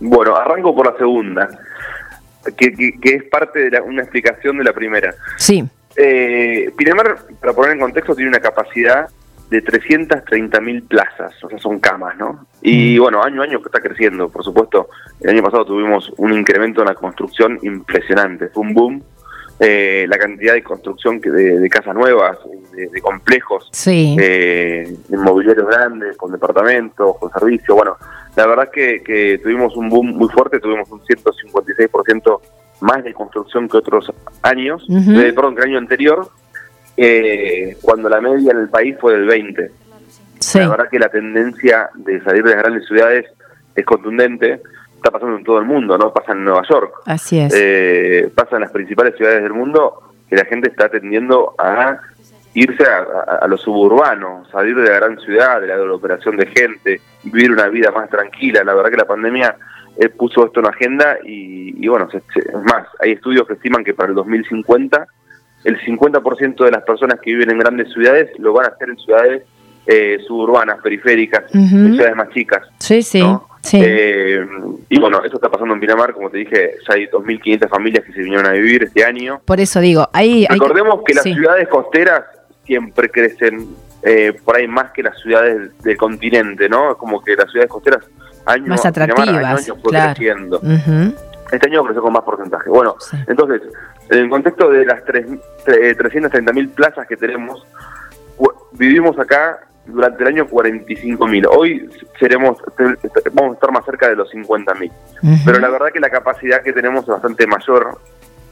Bueno, 0.06 0.36
arranco 0.36 0.76
por 0.76 0.92
la 0.92 0.98
segunda, 0.98 1.48
que, 2.58 2.74
que, 2.74 3.16
es 3.16 3.24
parte 3.24 3.70
de 3.70 3.80
una 3.80 4.02
explicación 4.02 4.58
de 4.58 4.66
la 4.66 4.74
primera. 4.74 5.16
Sí. 5.38 5.64
Eh, 5.96 6.74
Pinamar, 6.78 7.20
para 7.40 7.54
poner 7.54 7.72
en 7.72 7.80
contexto, 7.80 8.14
tiene 8.14 8.30
una 8.30 8.42
capacidad 8.42 9.08
de 9.50 9.64
330.000 9.64 10.88
plazas, 10.90 11.42
o 11.42 11.50
sea, 11.50 11.58
son 11.58 11.80
camas, 11.80 12.18
¿no? 12.18 12.48
Y 12.62 12.98
mm. 12.98 13.02
bueno, 13.02 13.24
año 13.24 13.42
a 13.42 13.46
año 13.46 13.62
está 13.66 13.80
creciendo, 13.80 14.28
por 14.28 14.44
supuesto. 14.44 14.90
El 15.22 15.30
año 15.30 15.44
pasado 15.44 15.66
tuvimos 15.66 16.12
un 16.18 16.34
incremento 16.34 16.82
en 16.82 16.88
la 16.88 16.96
construcción 16.96 17.60
impresionante, 17.62 18.50
fue 18.50 18.64
un 18.64 18.74
boom. 18.74 19.04
Eh, 19.60 20.06
la 20.10 20.18
cantidad 20.18 20.54
de 20.54 20.64
construcción 20.64 21.22
que 21.22 21.30
de, 21.30 21.70
casas 21.70 21.96
nuevas, 21.96 22.38
de, 22.74 23.00
complejos, 23.00 23.70
sí. 23.72 24.18
eh, 24.20 24.94
inmobiliarios 25.10 25.68
grandes, 25.68 26.18
con 26.18 26.32
departamentos, 26.32 27.16
con 27.18 27.32
servicios, 27.32 27.78
bueno, 27.78 27.96
la 28.36 28.48
verdad 28.48 28.70
que, 28.72 29.04
que 29.04 29.40
tuvimos 29.42 29.76
un 29.76 29.90
boom 29.90 30.08
muy 30.18 30.30
fuerte, 30.30 30.60
tuvimos 30.60 30.90
un 30.92 31.02
156% 31.02 32.40
más 32.82 33.04
de 33.04 33.14
construcción 33.14 33.70
que 33.70 33.78
otros 33.78 34.12
años, 34.42 34.86
eh, 34.90 35.32
perdón, 35.34 35.56
que 35.56 35.62
el 35.62 35.70
año 35.70 35.78
anterior, 35.78 36.30
eh, 36.98 37.78
cuando 37.82 38.10
la 38.10 38.20
media 38.20 38.52
en 38.52 38.60
el 38.60 38.70
país 38.70 38.96
fue 39.00 39.14
del 39.14 39.26
20. 39.26 39.72
La 40.56 40.70
verdad 40.70 40.90
que 40.90 41.00
la 41.00 41.10
tendencia 41.10 41.90
de 41.96 42.22
salir 42.24 42.44
de 42.44 42.52
las 42.52 42.60
grandes 42.64 42.86
ciudades 42.86 43.26
es 43.76 43.86
contundente, 43.86 44.62
está 44.96 45.12
pasando 45.12 45.38
en 45.38 45.44
todo 45.44 45.60
el 45.60 45.66
mundo, 45.66 45.98
¿no? 45.98 46.12
Pasa 46.12 46.34
en 46.34 46.44
Nueva 46.44 46.64
York. 46.70 46.94
Así 47.06 47.40
es. 47.40 47.54
Eh, 47.56 48.30
pasa 48.36 48.58
en 48.58 48.62
las 48.62 48.72
principales 48.72 49.16
ciudades 49.16 49.42
del 49.44 49.54
mundo 49.54 50.14
que 50.30 50.36
la 50.36 50.46
gente 50.46 50.70
está 50.70 50.90
tendiendo 50.90 51.56
a 51.58 51.98
irse 52.54 52.84
a, 52.84 53.48
lo 53.48 53.58
suburbano, 53.58 54.44
salir 54.52 54.76
de 54.76 54.90
la 54.90 54.96
gran 54.98 55.20
ciudad, 55.20 55.60
de 55.60 55.68
la 55.68 55.76
aglomeración 55.76 56.38
de 56.38 56.46
gente, 56.48 57.02
vivir 57.24 57.52
una 57.52 57.68
vida 57.68 57.92
más 57.92 58.10
tranquila. 58.10 58.64
La 58.64 58.74
verdad 58.74 58.92
que 58.92 58.98
la 58.98 59.06
pandemia 59.06 59.56
eh, 59.98 60.10
puso 60.10 60.46
esto 60.46 60.60
en 60.60 60.66
la 60.66 60.72
agenda 60.72 61.18
y, 61.24 61.88
bueno, 61.88 62.08
es 62.12 62.54
más, 62.64 62.88
hay 63.00 63.14
estudios 63.14 63.48
que 63.48 63.54
estiman 63.54 63.84
que 63.84 63.94
para 63.94 64.10
el 64.10 64.16
2050 64.16 65.08
el 65.64 65.80
50% 65.80 66.66
de 66.66 66.72
las 66.72 66.84
personas 66.84 67.20
que 67.22 67.32
viven 67.32 67.52
en 67.52 67.58
grandes 67.58 67.92
ciudades 67.94 68.30
lo 68.38 68.54
van 68.54 68.66
a 68.66 68.70
hacer 68.70 68.90
en 68.90 68.98
ciudades 68.98 69.44
eh, 69.86 70.18
suburbanas, 70.28 70.80
periféricas, 70.82 71.44
en 71.54 71.94
ciudades 71.94 72.16
más 72.16 72.30
chicas. 72.30 72.68
Sí, 72.80 73.02
sí. 73.02 73.24
Eh, 73.72 74.46
y 74.90 75.00
bueno, 75.00 75.24
eso 75.24 75.36
está 75.36 75.50
pasando 75.50 75.74
en 75.74 75.80
Pinamar, 75.80 76.14
como 76.14 76.30
te 76.30 76.40
dije, 76.40 76.76
ya 76.88 76.96
hay 76.96 77.08
2.500 77.08 77.70
familias 77.70 78.06
que 78.06 78.12
se 78.12 78.22
vinieron 78.22 78.46
a 78.46 78.52
vivir 78.52 78.84
este 78.84 79.06
año. 79.06 79.42
Por 79.46 79.60
eso 79.60 79.80
digo, 79.80 80.10
ahí... 80.14 80.46
Recordemos 80.50 81.02
que 81.06 81.14
las 81.14 81.24
ciudades 81.24 81.68
costeras 81.70 82.24
siempre 82.66 83.10
crecen 83.10 83.76
eh, 84.02 84.34
por 84.44 84.58
ahí 84.58 84.68
más 84.68 84.92
que 84.92 85.04
las 85.04 85.18
ciudades 85.20 85.72
del 85.82 85.98
continente, 85.98 86.68
¿no? 86.68 86.98
Como 86.98 87.24
que 87.24 87.36
las 87.36 87.50
ciudades 87.52 87.72
costeras 87.72 88.04
año, 88.46 88.68
más 88.68 88.86
atractivas, 88.86 89.72
fue 89.82 89.92
creciendo. 89.92 90.62
Este 91.52 91.70
año 91.70 91.84
creció 91.84 92.02
con 92.02 92.14
más 92.14 92.24
porcentaje. 92.24 92.70
Bueno, 92.70 92.96
entonces, 93.28 93.62
en 94.10 94.18
el 94.18 94.30
contexto 94.30 94.70
de 94.70 94.86
las 94.86 95.06
tres, 95.06 95.28
330.000 95.66 96.70
plazas 96.72 97.08
que 97.08 97.16
tenemos, 97.16 97.66
vivimos 98.72 99.18
acá 99.20 99.60
durante 99.86 100.24
el 100.24 100.30
año 100.30 100.48
45.000. 100.48 101.48
Hoy 101.50 101.90
seremos 102.20 102.58
vamos 103.34 103.52
a 103.52 103.54
estar 103.54 103.72
más 103.72 103.86
cerca 103.86 104.10
de 104.10 104.16
los 104.16 104.32
50.000. 104.32 104.92
Pero 105.46 105.60
la 105.60 105.70
verdad 105.70 105.88
que 105.94 106.00
la 106.00 106.10
capacidad 106.10 106.62
que 106.62 106.74
tenemos 106.74 107.04
es 107.04 107.10
bastante 107.10 107.46
mayor 107.46 108.00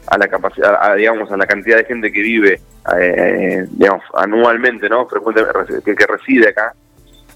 a 0.06 0.18
la 0.18 0.28
capacidad, 0.28 0.96
digamos, 0.96 1.30
a 1.30 1.36
la 1.36 1.46
cantidad 1.46 1.76
de 1.76 1.84
gente 1.84 2.12
que 2.12 2.20
vive, 2.20 2.60
eh, 2.98 3.66
digamos, 3.70 4.02
anualmente, 4.14 4.88
¿no? 4.88 5.06
Frecuentemente, 5.06 5.82
que, 5.94 6.06
reside 6.06 6.48
acá. 6.48 6.74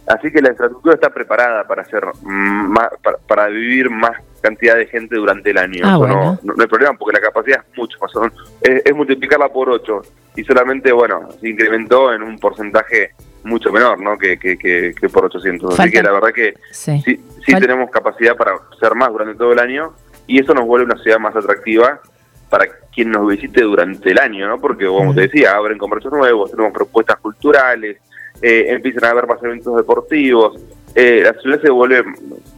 Así 0.07 0.31
que 0.31 0.41
la 0.41 0.51
infraestructura 0.51 0.95
está 0.95 1.11
preparada 1.11 1.65
para 1.65 1.83
hacer 1.83 2.05
más, 2.23 2.89
para, 3.27 3.49
vivir 3.49 3.91
más 3.91 4.13
cantidad 4.41 4.77
de 4.77 4.87
gente 4.87 5.17
durante 5.17 5.51
el 5.51 5.59
año. 5.59 5.83
Ah, 5.85 5.99
no, 5.99 6.39
no, 6.43 6.55
hay 6.63 6.69
problema 6.69 6.97
porque 6.97 7.19
la 7.19 7.27
capacidad 7.27 7.65
es 7.69 7.77
mucho 7.77 7.99
más. 8.01 8.13
Es, 8.61 8.95
multiplicarla 8.95 9.49
por 9.49 9.69
8 9.69 10.03
y 10.37 10.45
solamente, 10.45 10.93
bueno, 10.93 11.29
se 11.41 11.49
incrementó 11.49 12.13
en 12.13 12.23
un 12.23 12.39
porcentaje 12.39 13.11
mucho 13.43 13.73
menor, 13.73 14.01
¿no? 14.01 14.17
Que, 14.17 14.39
que, 14.39 14.57
que, 14.57 15.09
por 15.09 15.25
800. 15.25 15.79
Así 15.79 15.91
que 15.91 16.03
la 16.03 16.13
verdad 16.13 16.33
que 16.33 16.55
sí, 16.71 17.03
sí, 17.05 17.55
tenemos 17.59 17.91
capacidad 17.91 18.37
para 18.37 18.53
ser 18.79 18.95
más 18.95 19.11
durante 19.11 19.35
todo 19.35 19.53
el 19.53 19.59
año 19.59 19.93
y 20.29 20.41
eso 20.41 20.55
nos 20.55 20.67
vuelve 20.67 20.87
una 20.87 21.03
ciudad 21.03 21.19
más 21.19 21.35
atractiva 21.35 22.01
para 22.49 22.67
quien 22.95 23.11
nos 23.11 23.29
visite 23.29 23.63
durante 23.63 24.11
el 24.11 24.19
año, 24.19 24.49
¿no? 24.49 24.59
Porque, 24.59 24.87
como 24.87 25.15
te 25.15 25.23
decía, 25.23 25.53
abren 25.57 25.79
comercios 25.79 26.13
nuevos, 26.13 26.51
tenemos 26.51 26.73
propuestas 26.73 27.17
culturales, 27.17 27.99
eh, 28.41 28.67
empiezan 28.69 29.05
a 29.05 29.11
haber 29.11 29.27
más 29.27 29.43
eventos 29.43 29.77
deportivos, 29.77 30.61
eh, 30.95 31.21
la 31.23 31.39
ciudad 31.41 31.61
se 31.61 31.71
vuelve 31.71 32.03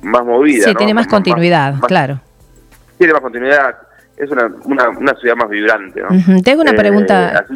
más 0.02 0.24
movida. 0.24 0.64
Sí, 0.64 0.74
tiene 0.74 0.94
más, 0.94 1.08
continuidad, 1.08 1.74
claro. 1.86 2.20
Tiene 2.96 3.12
más 3.12 3.22
continuidad, 3.22 3.76
es 4.18 4.30
una, 4.30 4.50
una, 4.98 5.14
ciudad 5.14 5.36
más 5.36 5.48
vibrante. 5.48 6.00
¿no? 6.00 6.42
Tengo 6.42 6.62
una 6.62 6.72
eh, 6.72 6.74
pregunta, 6.74 7.46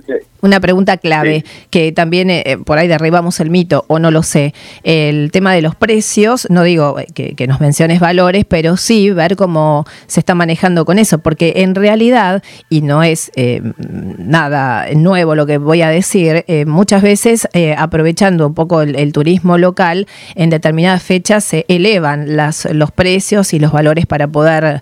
una 0.40 0.60
pregunta 0.60 0.96
clave, 0.96 1.44
que 1.70 1.92
también 1.92 2.30
eh, 2.30 2.58
por 2.64 2.78
ahí 2.78 2.88
derribamos 2.88 3.40
el 3.40 3.50
mito, 3.50 3.84
o 3.88 3.98
no 3.98 4.10
lo 4.10 4.22
sé. 4.22 4.54
El 4.84 5.30
tema 5.32 5.52
de 5.52 5.62
los 5.62 5.74
precios, 5.74 6.46
no 6.50 6.62
digo 6.62 6.96
que, 7.14 7.46
nos 7.46 7.60
menciones 7.60 7.98
valores, 7.98 8.44
pero 8.44 8.76
sí 8.76 9.10
ver 9.10 9.36
cómo 9.36 9.84
se 10.06 10.20
está 10.20 10.34
manejando 10.34 10.84
con 10.84 10.98
eso, 10.98 11.18
porque 11.18 11.54
en 11.56 11.74
realidad, 11.74 12.42
y 12.68 12.82
no 12.82 13.02
es 13.02 13.32
eh, 13.34 13.60
nada 13.76 14.86
nuevo 14.94 15.34
lo 15.34 15.46
que 15.46 15.58
voy 15.58 15.82
a 15.82 15.88
decir, 15.88 16.44
muchas 16.66 17.02
veces 17.02 17.48
aprovechando 17.76 18.46
un 18.46 18.54
poco 18.54 18.82
el, 18.82 19.12
turismo 19.12 19.58
local, 19.58 20.06
en 20.36 20.50
determinadas 20.50 21.02
fechas 21.02 21.44
se 21.44 21.64
elevan 21.68 22.36
las, 22.36 22.72
los 22.72 22.92
precios 22.92 23.52
y 23.52 23.58
los 23.58 23.72
valores 23.72 24.06
para 24.06 24.28
poder 24.28 24.80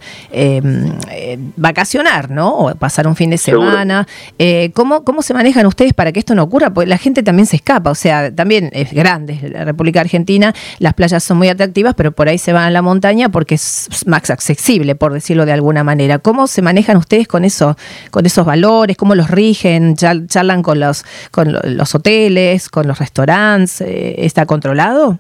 vacacionar, 1.71 2.31
¿no? 2.31 2.51
O 2.57 2.75
pasar 2.75 3.07
un 3.07 3.17
fin 3.17 3.31
de 3.31 3.39
semana. 3.39 4.07
Eh, 4.39 4.71
¿cómo, 4.75 5.05
¿Cómo 5.05 5.23
se 5.23 5.35
manejan 5.35 5.67
ustedes 5.67 5.95
para 5.95 6.13
que 6.13 6.21
esto 6.21 6.35
no 6.35 6.43
ocurra? 6.43 6.71
Porque 6.71 6.89
la 6.89 6.99
gente 6.99 7.23
también 7.23 7.47
se 7.47 7.57
escapa, 7.57 7.91
o 7.91 7.95
sea, 7.95 8.35
también 8.35 8.71
es 8.73 8.93
grande 8.93 9.39
la 9.51 9.65
República 9.65 10.01
Argentina, 10.01 10.55
las 10.79 10.95
playas 10.95 11.23
son 11.23 11.39
muy 11.39 11.49
atractivas, 11.49 11.95
pero 11.95 12.13
por 12.13 12.29
ahí 12.29 12.39
se 12.39 12.53
van 12.53 12.65
a 12.65 12.71
la 12.71 12.83
montaña 12.83 13.29
porque 13.29 13.55
es 13.55 13.89
más 14.07 14.29
accesible, 14.31 14.95
por 14.95 15.13
decirlo 15.13 15.47
de 15.47 15.53
alguna 15.53 15.85
manera. 15.85 16.19
¿Cómo 16.19 16.47
se 16.47 16.63
manejan 16.63 16.97
ustedes 16.97 17.29
con 17.29 17.45
eso, 17.45 17.77
con 18.11 18.27
esos 18.27 18.45
valores? 18.45 18.97
¿Cómo 18.97 19.15
los 19.15 19.31
rigen? 19.31 19.97
¿Charlan 19.97 20.63
con 20.63 20.81
los, 20.81 21.05
con 21.31 21.57
los 21.77 21.95
hoteles, 21.95 22.69
con 22.69 22.87
los 22.87 22.99
restaurantes? 22.99 23.81
Eh, 23.81 24.15
¿Está 24.19 24.47
controlado? 24.47 25.19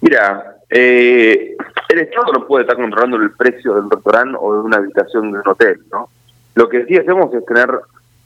Mira, 0.00 0.56
eh, 0.70 1.56
el 1.90 1.98
Estado 2.00 2.32
no 2.32 2.46
puede 2.46 2.62
estar 2.62 2.76
controlando 2.76 3.16
el 3.16 3.32
precio 3.32 3.74
del 3.74 3.90
restaurante 3.90 4.36
o 4.40 4.54
de 4.54 4.60
una 4.60 4.76
habitación 4.76 5.32
de 5.32 5.38
un 5.38 5.48
hotel, 5.48 5.80
¿no? 5.90 6.08
Lo 6.54 6.68
que 6.68 6.84
sí 6.86 6.96
hacemos 6.96 7.32
es 7.34 7.44
tener, 7.46 7.68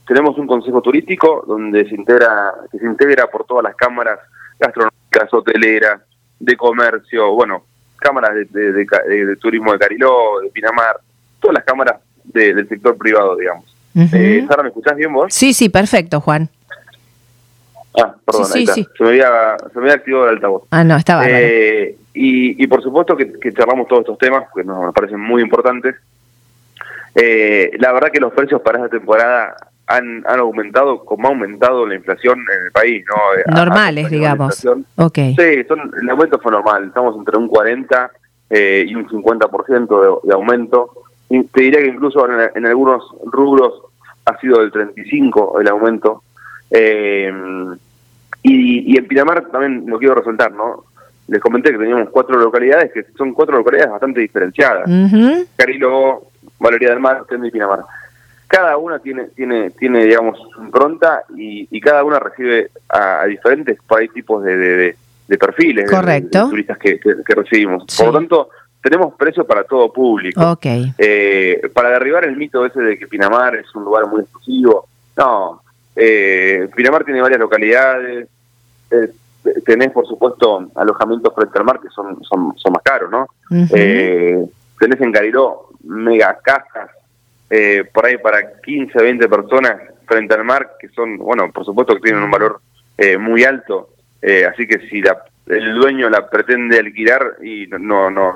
tenemos 0.06 0.37
un 0.38 0.47
consejo 0.47 0.83
turístico 0.83 1.44
donde 1.47 1.88
se 1.88 1.94
integra, 1.94 2.52
que 2.71 2.78
se 2.78 2.87
integra 2.87 3.26
por 3.26 3.44
todas 3.47 3.64
las 3.64 3.75
cámaras 3.76 4.18
gastronómicas, 4.59 5.33
hoteleras, 5.33 6.00
de 6.38 6.56
comercio, 6.56 7.33
bueno, 7.33 7.64
cámaras 7.97 8.33
de, 8.35 9.37
turismo 9.40 9.73
de 9.73 9.78
Cariló, 9.78 10.40
de 10.42 10.50
Pinamar, 10.50 10.97
todas 11.40 11.54
las 11.54 11.64
cámaras 11.64 12.00
del 12.25 12.68
sector 12.68 12.97
privado, 12.97 13.37
digamos. 13.37 13.64
Eh, 13.94 14.44
Sara, 14.49 14.62
¿me 14.62 14.68
escuchás 14.71 14.97
bien 14.97 15.12
vos? 15.12 15.33
Sí, 15.33 15.54
sí, 15.54 15.68
perfecto, 15.68 16.21
Juan. 16.21 16.49
Ah, 17.97 18.14
perdón, 18.25 18.47
ahí 18.54 18.64
está. 18.64 18.75
Se, 18.75 19.04
me 19.04 19.09
había, 19.09 19.56
se 19.73 19.78
me 19.78 19.83
había 19.83 19.94
activado 19.94 20.25
el 20.25 20.35
altavoz. 20.35 20.64
Ah, 20.71 20.83
no, 20.83 20.97
estaba. 20.97 21.25
Eh, 21.28 21.97
y, 22.16 22.66
por 22.68 22.80
supuesto 22.80 23.16
que, 23.16 23.52
charlamos 23.52 23.88
todos 23.88 24.02
estos 24.02 24.18
temas, 24.18 24.44
que 24.54 24.62
nos, 24.62 24.94
parecen 24.94 25.21
muy 25.21 25.42
importantes. 25.42 25.97
Eh, 27.12 27.73
la 27.80 27.92
verdad 27.92 28.11
que 28.12 28.21
los 28.21 28.33
precios 28.33 28.61
para 28.61 28.78
esta 28.78 28.90
temporada 28.90 29.56
han, 29.87 30.25
han 30.26 30.40
aumentado 30.40 31.04
como 31.04 31.26
ha 31.26 31.30
aumentado 31.33 31.87
la 31.87 31.97
inflación 31.97 32.38
en 32.38 32.66
el 32.66 32.73
país. 32.73 33.04
¿no? 33.09 33.54
Normales, 33.54 34.11
digamos. 34.11 34.64
Okay. 34.97 35.35
Sí, 35.35 35.64
son, 35.66 35.92
el 36.00 36.09
aumento 36.09 36.38
fue 36.38 36.52
normal. 36.52 36.85
Estamos 36.87 37.16
entre 37.16 37.37
un 37.37 37.49
40 37.49 38.11
eh, 38.50 38.85
y 38.87 38.94
un 38.94 39.09
50% 39.09 40.23
de, 40.23 40.28
de 40.28 40.35
aumento. 40.35 40.90
Y 41.28 41.42
te 41.44 41.62
diría 41.62 41.80
que 41.80 41.88
incluso 41.88 42.25
en, 42.30 42.64
algunos 42.64 43.02
rubros 43.25 43.75
ha 44.25 44.38
sido 44.38 44.61
del 44.61 44.71
35 44.71 45.61
el 45.61 45.68
aumento. 45.68 46.23
Eh, 46.71 47.33
y, 48.44 48.92
y 48.92 48.97
en 48.97 49.09
Pinamar 49.09 49.47
también 49.50 49.85
lo 49.87 49.99
quiero 49.99 50.14
resaltar, 50.14 50.52
¿no? 50.52 50.85
Les 51.28 51.40
comenté 51.40 51.71
que 51.73 51.78
teníamos 51.78 52.11
cuatro 52.11 52.37
localidades 52.37 52.93
que 52.93 53.04
son 53.16 53.33
cuatro 53.33 53.57
localidades 53.57 53.93
bastante 53.93 54.21
diferenciadas. 54.21 54.88
Carilo, 55.57 56.28
Valeria 56.59 56.90
del 56.90 57.00
Mar, 57.00 57.25
Tendo 57.28 57.47
y 57.47 57.50
Pinamar. 57.50 57.81
Cada 58.47 58.76
una 58.76 58.99
tiene, 58.99 59.25
tiene, 59.35 59.71
tiene 59.71 60.04
digamos, 60.04 60.38
impronta 60.59 61.25
y, 61.37 61.66
y 61.71 61.81
cada 61.81 62.04
una 62.04 62.19
recibe 62.19 62.71
a, 62.88 63.25
diferentes 63.26 63.78
tipos 64.12 64.45
de, 64.45 64.57
de, 64.57 65.38
perfiles 65.38 65.90
De, 65.90 66.28
turistas 66.31 66.78
que, 66.78 67.00
que, 67.00 67.35
recibimos. 67.35 67.85
Por 67.97 68.07
lo 68.07 68.12
tanto, 68.12 68.50
tenemos 68.83 69.14
precios 69.14 69.47
para 69.47 69.64
todo 69.64 69.93
público. 69.93 70.40
Eh, 70.99 71.62
para 71.73 71.90
derribar 71.90 72.25
el 72.26 72.37
mito 72.37 72.64
ese 72.66 72.81
de 72.81 72.99
que 72.99 73.07
Pinamar 73.07 73.57
es 73.57 73.75
un 73.75 73.85
lugar 73.85 74.07
muy 74.07 74.21
exclusivo, 74.21 74.87
no. 75.16 75.62
Eh, 75.97 76.69
Pinamar 76.76 77.04
tiene 77.04 77.23
varias 77.23 77.40
localidades, 77.40 78.28
eh, 78.90 79.11
tenés, 79.64 79.90
por 79.90 80.06
supuesto, 80.06 80.70
alojamientos 80.74 81.34
frente 81.34 81.58
al 81.58 81.64
mar 81.64 81.80
que 81.80 81.88
son, 81.88 82.22
son, 82.24 82.56
son 82.56 82.72
más 82.72 82.82
caros, 82.82 83.10
¿no? 83.10 83.26
eh, 83.74 84.44
tenés 84.78 85.00
en 85.00 85.12
Cariló 85.12 85.68
mega 85.84 86.38
casas, 86.42 86.90
eh, 87.50 87.84
por 87.92 88.06
ahí 88.06 88.18
para 88.18 88.60
15, 88.62 89.00
20 89.00 89.28
personas 89.28 89.80
frente 90.06 90.34
al 90.34 90.44
mar, 90.44 90.72
que 90.78 90.88
son, 90.88 91.18
bueno, 91.18 91.50
por 91.52 91.64
supuesto 91.64 91.94
que 91.94 92.00
tienen 92.00 92.22
un 92.22 92.30
valor 92.30 92.60
eh, 92.96 93.18
muy 93.18 93.44
alto, 93.44 93.90
eh, 94.22 94.46
así 94.46 94.66
que 94.66 94.88
si 94.88 95.02
la, 95.02 95.22
el 95.46 95.74
dueño 95.74 96.08
la 96.08 96.28
pretende 96.28 96.78
alquilar 96.78 97.36
y 97.42 97.66
no, 97.66 98.10
no, 98.10 98.34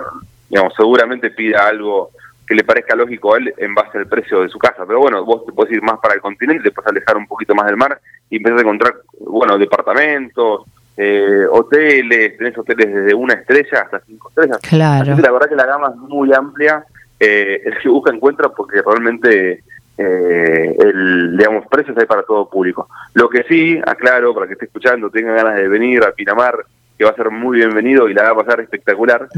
digamos, 0.48 0.74
seguramente 0.76 1.30
pida 1.30 1.66
algo 1.66 2.10
que 2.46 2.54
le 2.54 2.64
parezca 2.64 2.96
lógico 2.96 3.34
a 3.34 3.38
él 3.38 3.52
en 3.58 3.74
base 3.74 3.98
al 3.98 4.06
precio 4.06 4.40
de 4.40 4.48
su 4.48 4.58
casa. 4.58 4.84
Pero 4.86 5.00
bueno, 5.00 5.22
vos 5.24 5.44
te 5.44 5.52
puedes 5.52 5.72
ir 5.72 5.82
más 5.82 5.98
para 6.00 6.14
el 6.14 6.20
continente, 6.20 6.64
te 6.64 6.70
puedes 6.70 6.90
alejar 6.90 7.16
un 7.18 7.26
poquito 7.26 7.54
más 7.54 7.66
del 7.66 7.76
mar 7.76 8.00
y 8.30 8.36
empezar 8.36 8.58
a 8.58 8.62
encontrar, 8.62 8.94
bueno, 9.20 9.58
departamentos, 9.58 10.62
eh, 11.00 11.47
hoteles, 11.49 12.37
tenés 12.37 12.59
hoteles 12.59 12.93
desde 12.93 13.14
una 13.14 13.35
estrella 13.35 13.83
hasta 13.83 14.00
cinco 14.00 14.31
estrellas. 14.31 14.59
Claro. 14.69 15.17
la 15.17 15.31
verdad 15.31 15.49
que 15.49 15.55
la 15.55 15.67
gama 15.67 15.93
es 15.95 15.97
muy 15.97 16.33
amplia, 16.33 16.85
eh, 17.21 17.62
el 17.64 17.78
que 17.78 17.88
busca 17.88 18.12
encuentra 18.12 18.49
porque 18.49 18.83
realmente 18.83 19.62
eh, 19.97 20.76
el, 20.76 21.37
digamos, 21.37 21.67
precios 21.69 21.97
hay 21.97 22.07
para 22.07 22.25
todo 22.25 22.50
público. 22.50 22.88
Lo 23.14 23.28
que 23.28 23.45
sí, 23.45 23.81
aclaro, 23.87 24.35
para 24.35 24.49
que 24.49 24.55
esté 24.55 24.64
escuchando, 24.64 25.09
tenga 25.09 25.33
ganas 25.35 25.55
de 25.55 25.69
venir 25.69 26.02
a 26.02 26.11
Pinamar, 26.11 26.64
que 26.99 27.05
va 27.05 27.11
a 27.11 27.14
ser 27.14 27.31
muy 27.31 27.59
bienvenido 27.59 28.09
y 28.09 28.14
la 28.14 28.25
va 28.25 28.31
a 28.31 28.45
pasar 28.45 28.61
espectacular, 28.61 29.28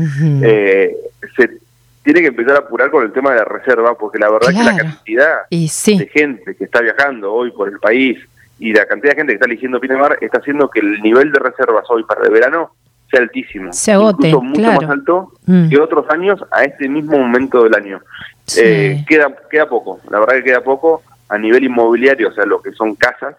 eh, 0.42 0.96
se 1.36 1.58
tiene 2.02 2.22
que 2.22 2.28
empezar 2.28 2.56
a 2.56 2.60
apurar 2.60 2.90
con 2.90 3.04
el 3.04 3.12
tema 3.12 3.32
de 3.32 3.36
la 3.36 3.44
reserva, 3.44 3.98
porque 3.98 4.18
la 4.18 4.30
verdad 4.30 4.48
que 4.48 4.64
la 4.64 4.76
cantidad 4.76 5.40
de 5.50 6.10
gente 6.10 6.56
que 6.56 6.64
está 6.64 6.80
viajando 6.80 7.30
hoy 7.34 7.50
por 7.50 7.68
el 7.68 7.78
país, 7.78 8.18
y 8.60 8.74
la 8.74 8.86
cantidad 8.86 9.12
de 9.12 9.16
gente 9.16 9.32
que 9.32 9.34
está 9.36 9.46
eligiendo 9.46 9.80
Pinamar 9.80 10.18
está 10.20 10.38
haciendo 10.38 10.68
que 10.68 10.80
el 10.80 11.00
nivel 11.00 11.32
de 11.32 11.38
reservas 11.38 11.84
hoy 11.88 12.04
para 12.04 12.22
el 12.24 12.30
verano 12.30 12.72
sea 13.10 13.20
altísimo. 13.20 13.72
Se 13.72 13.92
agote, 13.92 14.28
incluso 14.28 14.42
mucho 14.42 14.72
más 14.72 14.90
alto 14.90 15.32
mm. 15.46 15.70
que 15.70 15.80
otros 15.80 16.08
años 16.10 16.44
a 16.52 16.64
este 16.64 16.86
mismo 16.86 17.18
momento 17.18 17.64
del 17.64 17.74
año. 17.74 18.00
Eh, 18.58 19.02
queda, 19.08 19.34
queda 19.50 19.66
poco, 19.66 20.00
la 20.10 20.20
verdad 20.20 20.34
que 20.34 20.44
queda 20.44 20.60
poco 20.62 21.02
a 21.30 21.38
nivel 21.38 21.64
inmobiliario, 21.64 22.28
o 22.28 22.32
sea, 22.32 22.44
lo 22.44 22.60
que 22.60 22.72
son 22.72 22.94
casas, 22.96 23.34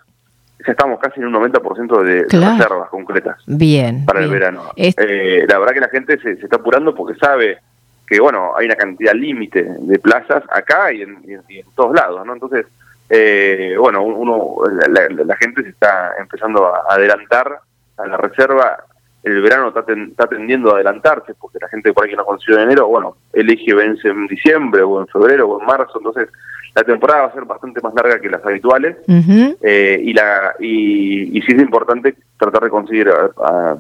ya 0.66 0.72
estamos 0.72 1.00
casi 1.00 1.20
en 1.20 1.28
un 1.28 1.34
90% 1.34 2.04
de, 2.04 2.24
reservas 2.24 2.90
concretas 2.90 3.38
bien, 3.46 4.06
para 4.06 4.24
el 4.24 4.30
verano. 4.30 4.72
Eh, 4.75 5.46
la 5.48 5.60
verdad 5.60 5.74
que 5.74 5.80
la 5.82 5.90
gente 5.90 6.18
se, 6.20 6.32
está 6.32 6.56
apurando 6.56 6.96
porque 6.96 7.20
sabe 7.20 7.60
que, 8.08 8.20
bueno, 8.20 8.54
hay 8.58 8.66
una 8.66 8.75
cantidad 8.75 9.13
límite 9.13 9.68
de 9.80 10.00
plazas 10.00 10.44
acá 10.51 10.92
y 10.92 11.04
en, 11.04 11.18
y 11.48 11.60
en 11.60 11.66
todos 11.75 11.94
lados, 11.94 12.25
¿no? 12.25 12.34
Entonces, 12.34 12.66
eh, 13.13 13.75
bueno, 13.77 14.03
uno, 14.03 14.56
la, 14.88 15.36
gente 15.36 15.63
se 15.63 15.70
está 15.70 16.13
empezando 16.18 16.74
a 16.74 16.84
adelantar 16.88 17.60
a 17.98 18.08
la 18.08 18.15
reserva. 18.15 18.86
El 19.22 19.41
verano 19.41 19.68
está, 19.68 20.27
tendiendo 20.27 20.72
a 20.72 20.75
adelantarse 20.75 21.34
porque 21.34 21.60
la 21.60 21.68
gente 21.68 21.91
por 21.91 22.06
ahí 22.06 22.12
que 22.12 22.15
no 22.15 22.25
consiguió 22.25 22.56
en 22.58 22.63
enero, 22.63 22.88
bueno, 22.88 23.18
elige 23.34 23.74
vence 23.74 24.08
en 24.08 24.27
diciembre 24.27 24.82
o 24.82 25.01
en 25.01 25.08
febrero 25.08 25.50
o 25.50 25.60
en 25.60 25.65
marzo, 25.68 25.98
entonces 25.98 26.30
la 26.74 26.84
temporada 26.84 27.24
va 27.24 27.27
a 27.27 27.34
ser 27.34 27.44
bastante 27.44 27.82
más 27.82 27.94
larga 27.94 28.20
que 28.22 28.30
las 28.30 28.46
habituales. 28.46 28.96
Eh, 29.08 30.01
y 30.01 30.13
la 30.13 30.56
y, 30.60 31.38
y 31.38 31.41
sí 31.41 31.51
es 31.51 31.62
importante 31.62 32.15
tratar 32.39 32.63
de 32.63 32.70
conseguir, 32.70 33.12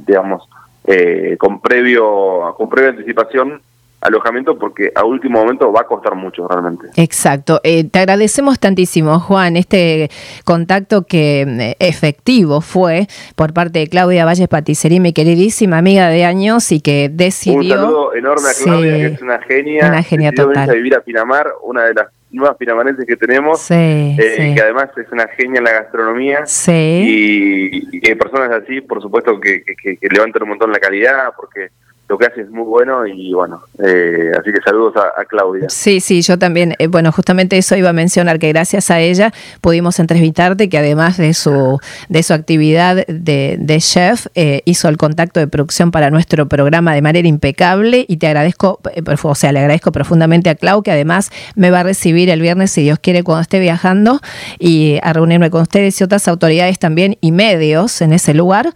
digamos, 0.05 0.43
eh, 0.83 1.37
con 1.39 1.61
previo 1.61 2.53
con 2.57 2.67
previa 2.67 2.89
anticipación 2.89 3.61
alojamiento 4.01 4.57
porque 4.57 4.91
a 4.95 5.05
último 5.05 5.39
momento 5.39 5.71
va 5.71 5.81
a 5.81 5.83
costar 5.83 6.15
mucho 6.15 6.47
realmente. 6.47 6.87
Exacto. 6.95 7.61
Eh, 7.63 7.83
te 7.83 7.99
agradecemos 7.99 8.59
tantísimo, 8.59 9.19
Juan, 9.19 9.57
este 9.57 10.09
contacto 10.43 11.03
que 11.03 11.41
eh, 11.41 11.75
efectivo 11.79 12.61
fue 12.61 13.07
por 13.35 13.53
parte 13.53 13.79
de 13.79 13.87
Claudia 13.87 14.25
Valles 14.25 14.47
Paticerí, 14.47 14.99
mi 14.99 15.13
queridísima 15.13 15.77
amiga 15.77 16.09
de 16.09 16.25
años 16.25 16.71
y 16.71 16.81
que 16.81 17.09
decidió... 17.11 17.59
Un 17.59 17.69
saludo 17.69 18.15
enorme 18.15 18.49
a 18.49 18.63
Claudia, 18.63 18.93
que 18.93 19.05
es 19.05 19.21
una 19.21 19.39
genia. 19.43 19.87
Una 19.87 20.03
genia 20.03 20.31
total. 20.31 20.69
a 20.69 20.73
vivir 20.73 20.95
a 20.95 21.01
Pinamar, 21.01 21.47
una 21.63 21.83
de 21.85 21.93
las 21.93 22.07
nuevas 22.31 22.55
pinamarenses 22.57 23.05
que 23.05 23.17
tenemos, 23.17 23.59
sí, 23.59 23.73
eh, 23.73 24.53
que 24.55 24.61
además 24.61 24.89
es 24.95 25.11
una 25.11 25.27
genia 25.37 25.57
en 25.59 25.65
la 25.65 25.71
gastronomía. 25.71 26.45
Sí. 26.45 26.71
Y, 26.71 27.97
y 27.97 28.15
personas 28.15 28.51
así, 28.51 28.81
por 28.81 29.01
supuesto, 29.01 29.39
que, 29.39 29.63
que, 29.63 29.97
que 29.97 30.07
levantan 30.09 30.43
un 30.43 30.49
montón 30.49 30.71
la 30.71 30.79
calidad, 30.79 31.33
porque 31.35 31.69
lo 32.11 32.17
que 32.17 32.25
hace 32.25 32.41
es 32.41 32.49
muy 32.49 32.65
bueno 32.65 33.07
y 33.07 33.33
bueno, 33.33 33.61
eh, 33.81 34.33
así 34.37 34.51
que 34.51 34.59
saludos 34.65 34.93
a, 34.97 35.23
Claudia. 35.23 35.69
Sí, 35.69 36.01
sí, 36.01 36.21
yo 36.21 36.37
también, 36.37 36.75
eh, 36.77 36.87
bueno, 36.87 37.09
justamente 37.13 37.57
eso 37.57 37.77
iba 37.77 37.91
a 37.91 37.93
mencionar, 37.93 38.37
que 38.37 38.49
gracias 38.49 38.91
a 38.91 38.99
ella 38.99 39.31
pudimos 39.61 39.97
entrevistarte, 39.97 40.67
que 40.67 40.77
además 40.77 41.15
de 41.15 41.33
su, 41.33 41.79
de 42.09 42.23
su 42.23 42.33
actividad 42.33 43.07
de, 43.07 43.77
chef, 43.79 44.27
eh, 44.35 44.61
hizo 44.65 44.89
el 44.89 44.97
contacto 44.97 45.39
de 45.39 45.47
producción 45.47 45.91
para 45.91 46.09
nuestro 46.09 46.49
programa 46.49 46.93
de 46.93 47.01
manera 47.01 47.29
impecable 47.29 48.03
y 48.05 48.17
te 48.17 48.27
agradezco, 48.27 48.81
o 49.23 49.35
sea, 49.35 49.53
le 49.53 49.59
agradezco 49.59 49.93
profundamente 49.93 50.49
a 50.49 50.55
Clau, 50.55 50.83
que 50.83 50.91
además 50.91 51.31
me 51.55 51.71
va 51.71 51.79
a 51.79 51.83
recibir 51.83 52.29
el 52.29 52.41
viernes, 52.41 52.71
si 52.71 52.81
Dios 52.81 52.99
quiere, 52.99 53.23
cuando 53.23 53.43
esté 53.43 53.61
viajando 53.61 54.19
y 54.59 54.97
a 55.01 55.13
reunirme 55.13 55.49
con 55.49 55.61
ustedes 55.61 56.01
y 56.01 56.03
otras 56.03 56.27
autoridades 56.27 56.77
también 56.77 57.17
y 57.21 57.31
medios 57.31 58.01
en 58.01 58.11
ese 58.11 58.33
lugar. 58.33 58.73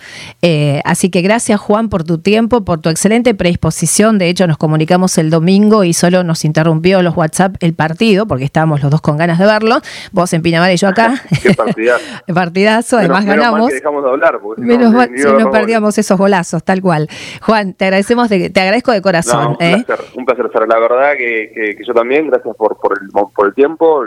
así 0.86 1.10
que 1.10 1.22
gracias 1.22 1.60
Juan 1.60 1.90
por 1.90 2.06
tu 2.06 2.20
tiempo, 2.20 2.64
por 2.64 2.80
tu 2.80 2.88
excelente 2.88 3.25
predisposición. 3.34 4.18
De 4.18 4.30
hecho, 4.30 4.46
nos 4.48 4.58
comunicamos 4.58 5.18
el 5.18 5.30
domingo 5.30 5.84
y 5.84 5.94
solo 5.94 6.24
nos 6.24 6.46
interrumpió 6.46 7.02
los 7.02 7.16
WhatsApp 7.16 7.56
el 7.62 7.74
partido, 7.74 8.28
porque 8.28 8.44
estábamos 8.44 8.84
los 8.84 8.92
dos 8.92 9.02
con 9.02 9.18
ganas 9.18 9.40
de 9.40 9.46
verlo. 9.46 9.80
Vos 10.12 10.34
en 10.34 10.42
Pinamar 10.42 10.72
y 10.72 10.78
yo 10.78 10.90
acá. 10.90 11.16
Qué 11.42 11.54
partidazo. 11.54 12.04
partidazo, 12.34 12.98
además 12.98 13.26
ganamos. 13.26 13.72
dejamos 13.72 14.04
de 14.04 14.10
hablar. 14.10 14.40
Menos 14.58 14.94
mal 14.94 15.10
si 15.16 15.24
no 15.24 15.50
perdíamos 15.50 15.98
esos 15.98 16.18
golazos, 16.18 16.64
tal 16.64 16.82
cual. 16.82 17.08
Juan, 17.42 17.74
te 17.74 17.86
agradecemos, 17.86 18.30
de, 18.30 18.50
te 18.50 18.60
agradezco 18.60 18.92
de 18.92 19.02
corazón. 19.02 19.56
un, 19.60 19.66
¿eh? 19.66 19.84
placer, 19.86 20.06
un 20.16 20.26
placer, 20.26 20.68
La 20.68 20.80
verdad 20.80 21.14
que, 21.18 21.78
yo 21.86 21.94
también, 21.94 22.28
gracias 22.28 22.56
por, 22.56 22.78
por, 22.78 23.00
el, 23.02 23.10
por 23.10 23.48
el 23.48 23.54
tiempo. 23.54 24.04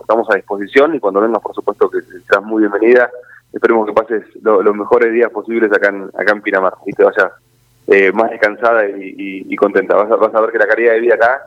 Estamos 0.00 0.28
a 0.30 0.36
disposición 0.36 0.94
y 0.94 1.00
cuando 1.00 1.20
vengas, 1.20 1.42
por 1.42 1.54
supuesto, 1.54 1.90
que 1.90 1.98
serás 2.02 2.44
muy 2.44 2.60
bienvenida 2.60 3.10
esperemos 3.52 3.86
que 3.86 3.92
pases 3.92 4.24
los 4.42 4.76
mejores 4.76 5.12
días 5.12 5.30
posibles 5.30 5.72
acá 5.72 5.88
en, 5.88 6.04
acá 6.04 6.32
en 6.32 6.42
Pinamar 6.42 6.74
y 6.86 6.92
te 6.92 7.04
vayas 7.04 7.32
eh, 7.90 8.12
más 8.12 8.30
descansada 8.30 8.84
y, 8.88 9.54
contenta. 9.56 9.96
Vas 9.96 10.10
a, 10.10 10.16
vas 10.16 10.34
a 10.34 10.40
ver 10.40 10.52
que 10.52 10.58
la 10.58 10.66
calidad 10.66 10.92
de 10.92 11.00
vida 11.00 11.14
acá 11.16 11.42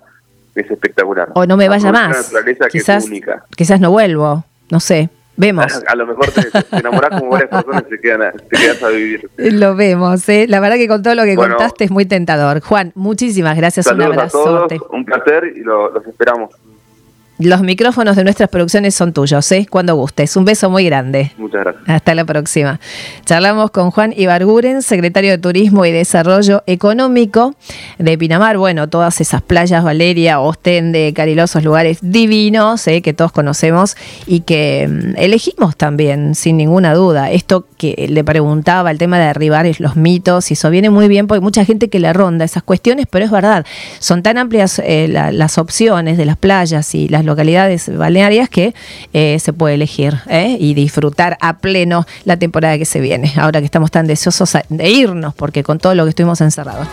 es 0.53 0.69
espectacular. 0.69 1.29
O 1.35 1.45
no 1.45 1.55
me 1.57 1.69
vaya 1.69 1.91
más. 1.91 2.31
Quizás, 2.69 3.09
quizás 3.55 3.79
no 3.79 3.91
vuelvo, 3.91 4.43
no 4.69 4.79
sé. 4.79 5.09
Vemos. 5.35 5.65
A, 5.87 5.95
lo 5.95 6.05
mejor 6.05 6.29
te, 6.31 6.43
te 6.43 6.77
enamorás 6.77 7.19
como 7.19 7.31
varias 7.31 7.49
personas 7.49 7.83
y 7.87 7.89
te, 7.89 7.99
quedan, 7.99 8.33
te 8.33 8.57
quedas 8.57 8.83
a 8.83 8.89
vivir. 8.89 9.29
Lo 9.37 9.75
vemos, 9.75 10.27
¿eh? 10.29 10.45
La 10.47 10.59
verdad 10.59 10.75
que 10.75 10.87
con 10.87 11.01
todo 11.01 11.15
lo 11.15 11.23
que 11.23 11.35
contaste 11.35 11.85
es 11.85 11.91
muy 11.91 12.05
tentador. 12.05 12.61
Juan, 12.61 12.91
muchísimas 12.93 13.57
gracias. 13.57 13.87
un 13.87 14.01
abrazo. 14.01 14.67
un 14.91 15.05
placer 15.05 15.53
y 15.55 15.61
los 15.61 16.05
esperamos. 16.05 16.51
Los 17.39 17.61
micrófonos 17.61 18.15
de 18.15 18.23
nuestras 18.23 18.47
producciones 18.49 18.93
son 18.93 19.11
tuyos, 19.11 19.51
¿eh? 19.51 19.65
Cuando 19.69 19.95
gustes. 19.95 20.35
Un 20.37 20.45
beso 20.45 20.69
muy 20.69 20.85
grande. 20.85 21.31
Muchas 21.37 21.61
gracias. 21.61 21.83
Hasta 21.87 22.13
la 22.13 22.25
próxima. 22.25 22.79
Charlamos 23.25 23.71
con 23.71 23.89
Juan 23.89 24.13
Ibarguren, 24.15 24.83
secretario 24.83 25.31
de 25.31 25.37
Turismo 25.39 25.85
y 25.85 25.91
Desarrollo 25.91 26.63
Económico 26.67 27.55
de 27.97 28.17
Pinamar. 28.19 28.57
Bueno, 28.57 28.87
todas 28.87 29.19
esas 29.19 29.41
playas, 29.41 29.83
Valeria, 29.83 30.39
Ostende, 30.39 31.11
Carilosos, 31.15 31.63
lugares 31.63 31.99
divinos 32.01 32.87
¿eh? 32.87 33.01
que 33.01 33.13
todos 33.13 33.31
conocemos 33.31 33.97
y 34.27 34.41
que 34.41 34.87
mm, 34.87 35.17
elegimos 35.17 35.75
también, 35.75 36.35
sin 36.35 36.57
ninguna 36.57 36.93
duda. 36.93 37.31
Esto 37.31 37.65
que 37.77 38.07
le 38.09 38.23
preguntaba, 38.23 38.91
el 38.91 38.99
tema 38.99 39.17
de 39.17 39.25
derribar 39.25 39.65
los 39.79 39.95
mitos, 39.95 40.51
y 40.51 40.53
eso 40.53 40.69
viene 40.69 40.89
muy 40.89 41.07
bien 41.07 41.27
porque 41.27 41.39
hay 41.39 41.43
mucha 41.43 41.65
gente 41.65 41.89
que 41.89 41.99
le 41.99 42.11
ronda 42.13 42.45
esas 42.45 42.63
cuestiones, 42.63 43.07
pero 43.09 43.25
es 43.25 43.31
verdad, 43.31 43.65
son 43.99 44.23
tan 44.23 44.37
amplias 44.37 44.79
eh, 44.83 45.07
las 45.07 45.57
opciones 45.57 46.17
de 46.17 46.25
las 46.25 46.37
playas 46.37 46.93
y 46.95 47.07
localidades 47.25 47.95
balnearias 47.95 48.49
que 48.49 48.73
eh, 49.13 49.37
se 49.39 49.53
puede 49.53 49.75
elegir 49.75 50.19
¿eh? 50.27 50.57
y 50.59 50.73
disfrutar 50.73 51.37
a 51.41 51.57
pleno 51.57 52.05
la 52.25 52.37
temporada 52.37 52.77
que 52.77 52.85
se 52.85 52.99
viene, 52.99 53.33
ahora 53.37 53.59
que 53.59 53.65
estamos 53.65 53.91
tan 53.91 54.07
deseosos 54.07 54.57
de 54.69 54.89
irnos, 54.89 55.33
porque 55.33 55.63
con 55.63 55.79
todo 55.79 55.95
lo 55.95 56.03
que 56.03 56.09
estuvimos 56.09 56.41
encerrados. 56.41 56.87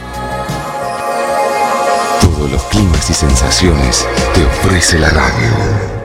Todos 2.21 2.51
los 2.51 2.63
climas 2.65 3.11
y 3.11 3.15
sensaciones 3.15 4.07
te 4.35 4.45
ofrece 4.45 4.99
la 4.99 5.11
radio. 5.11 6.00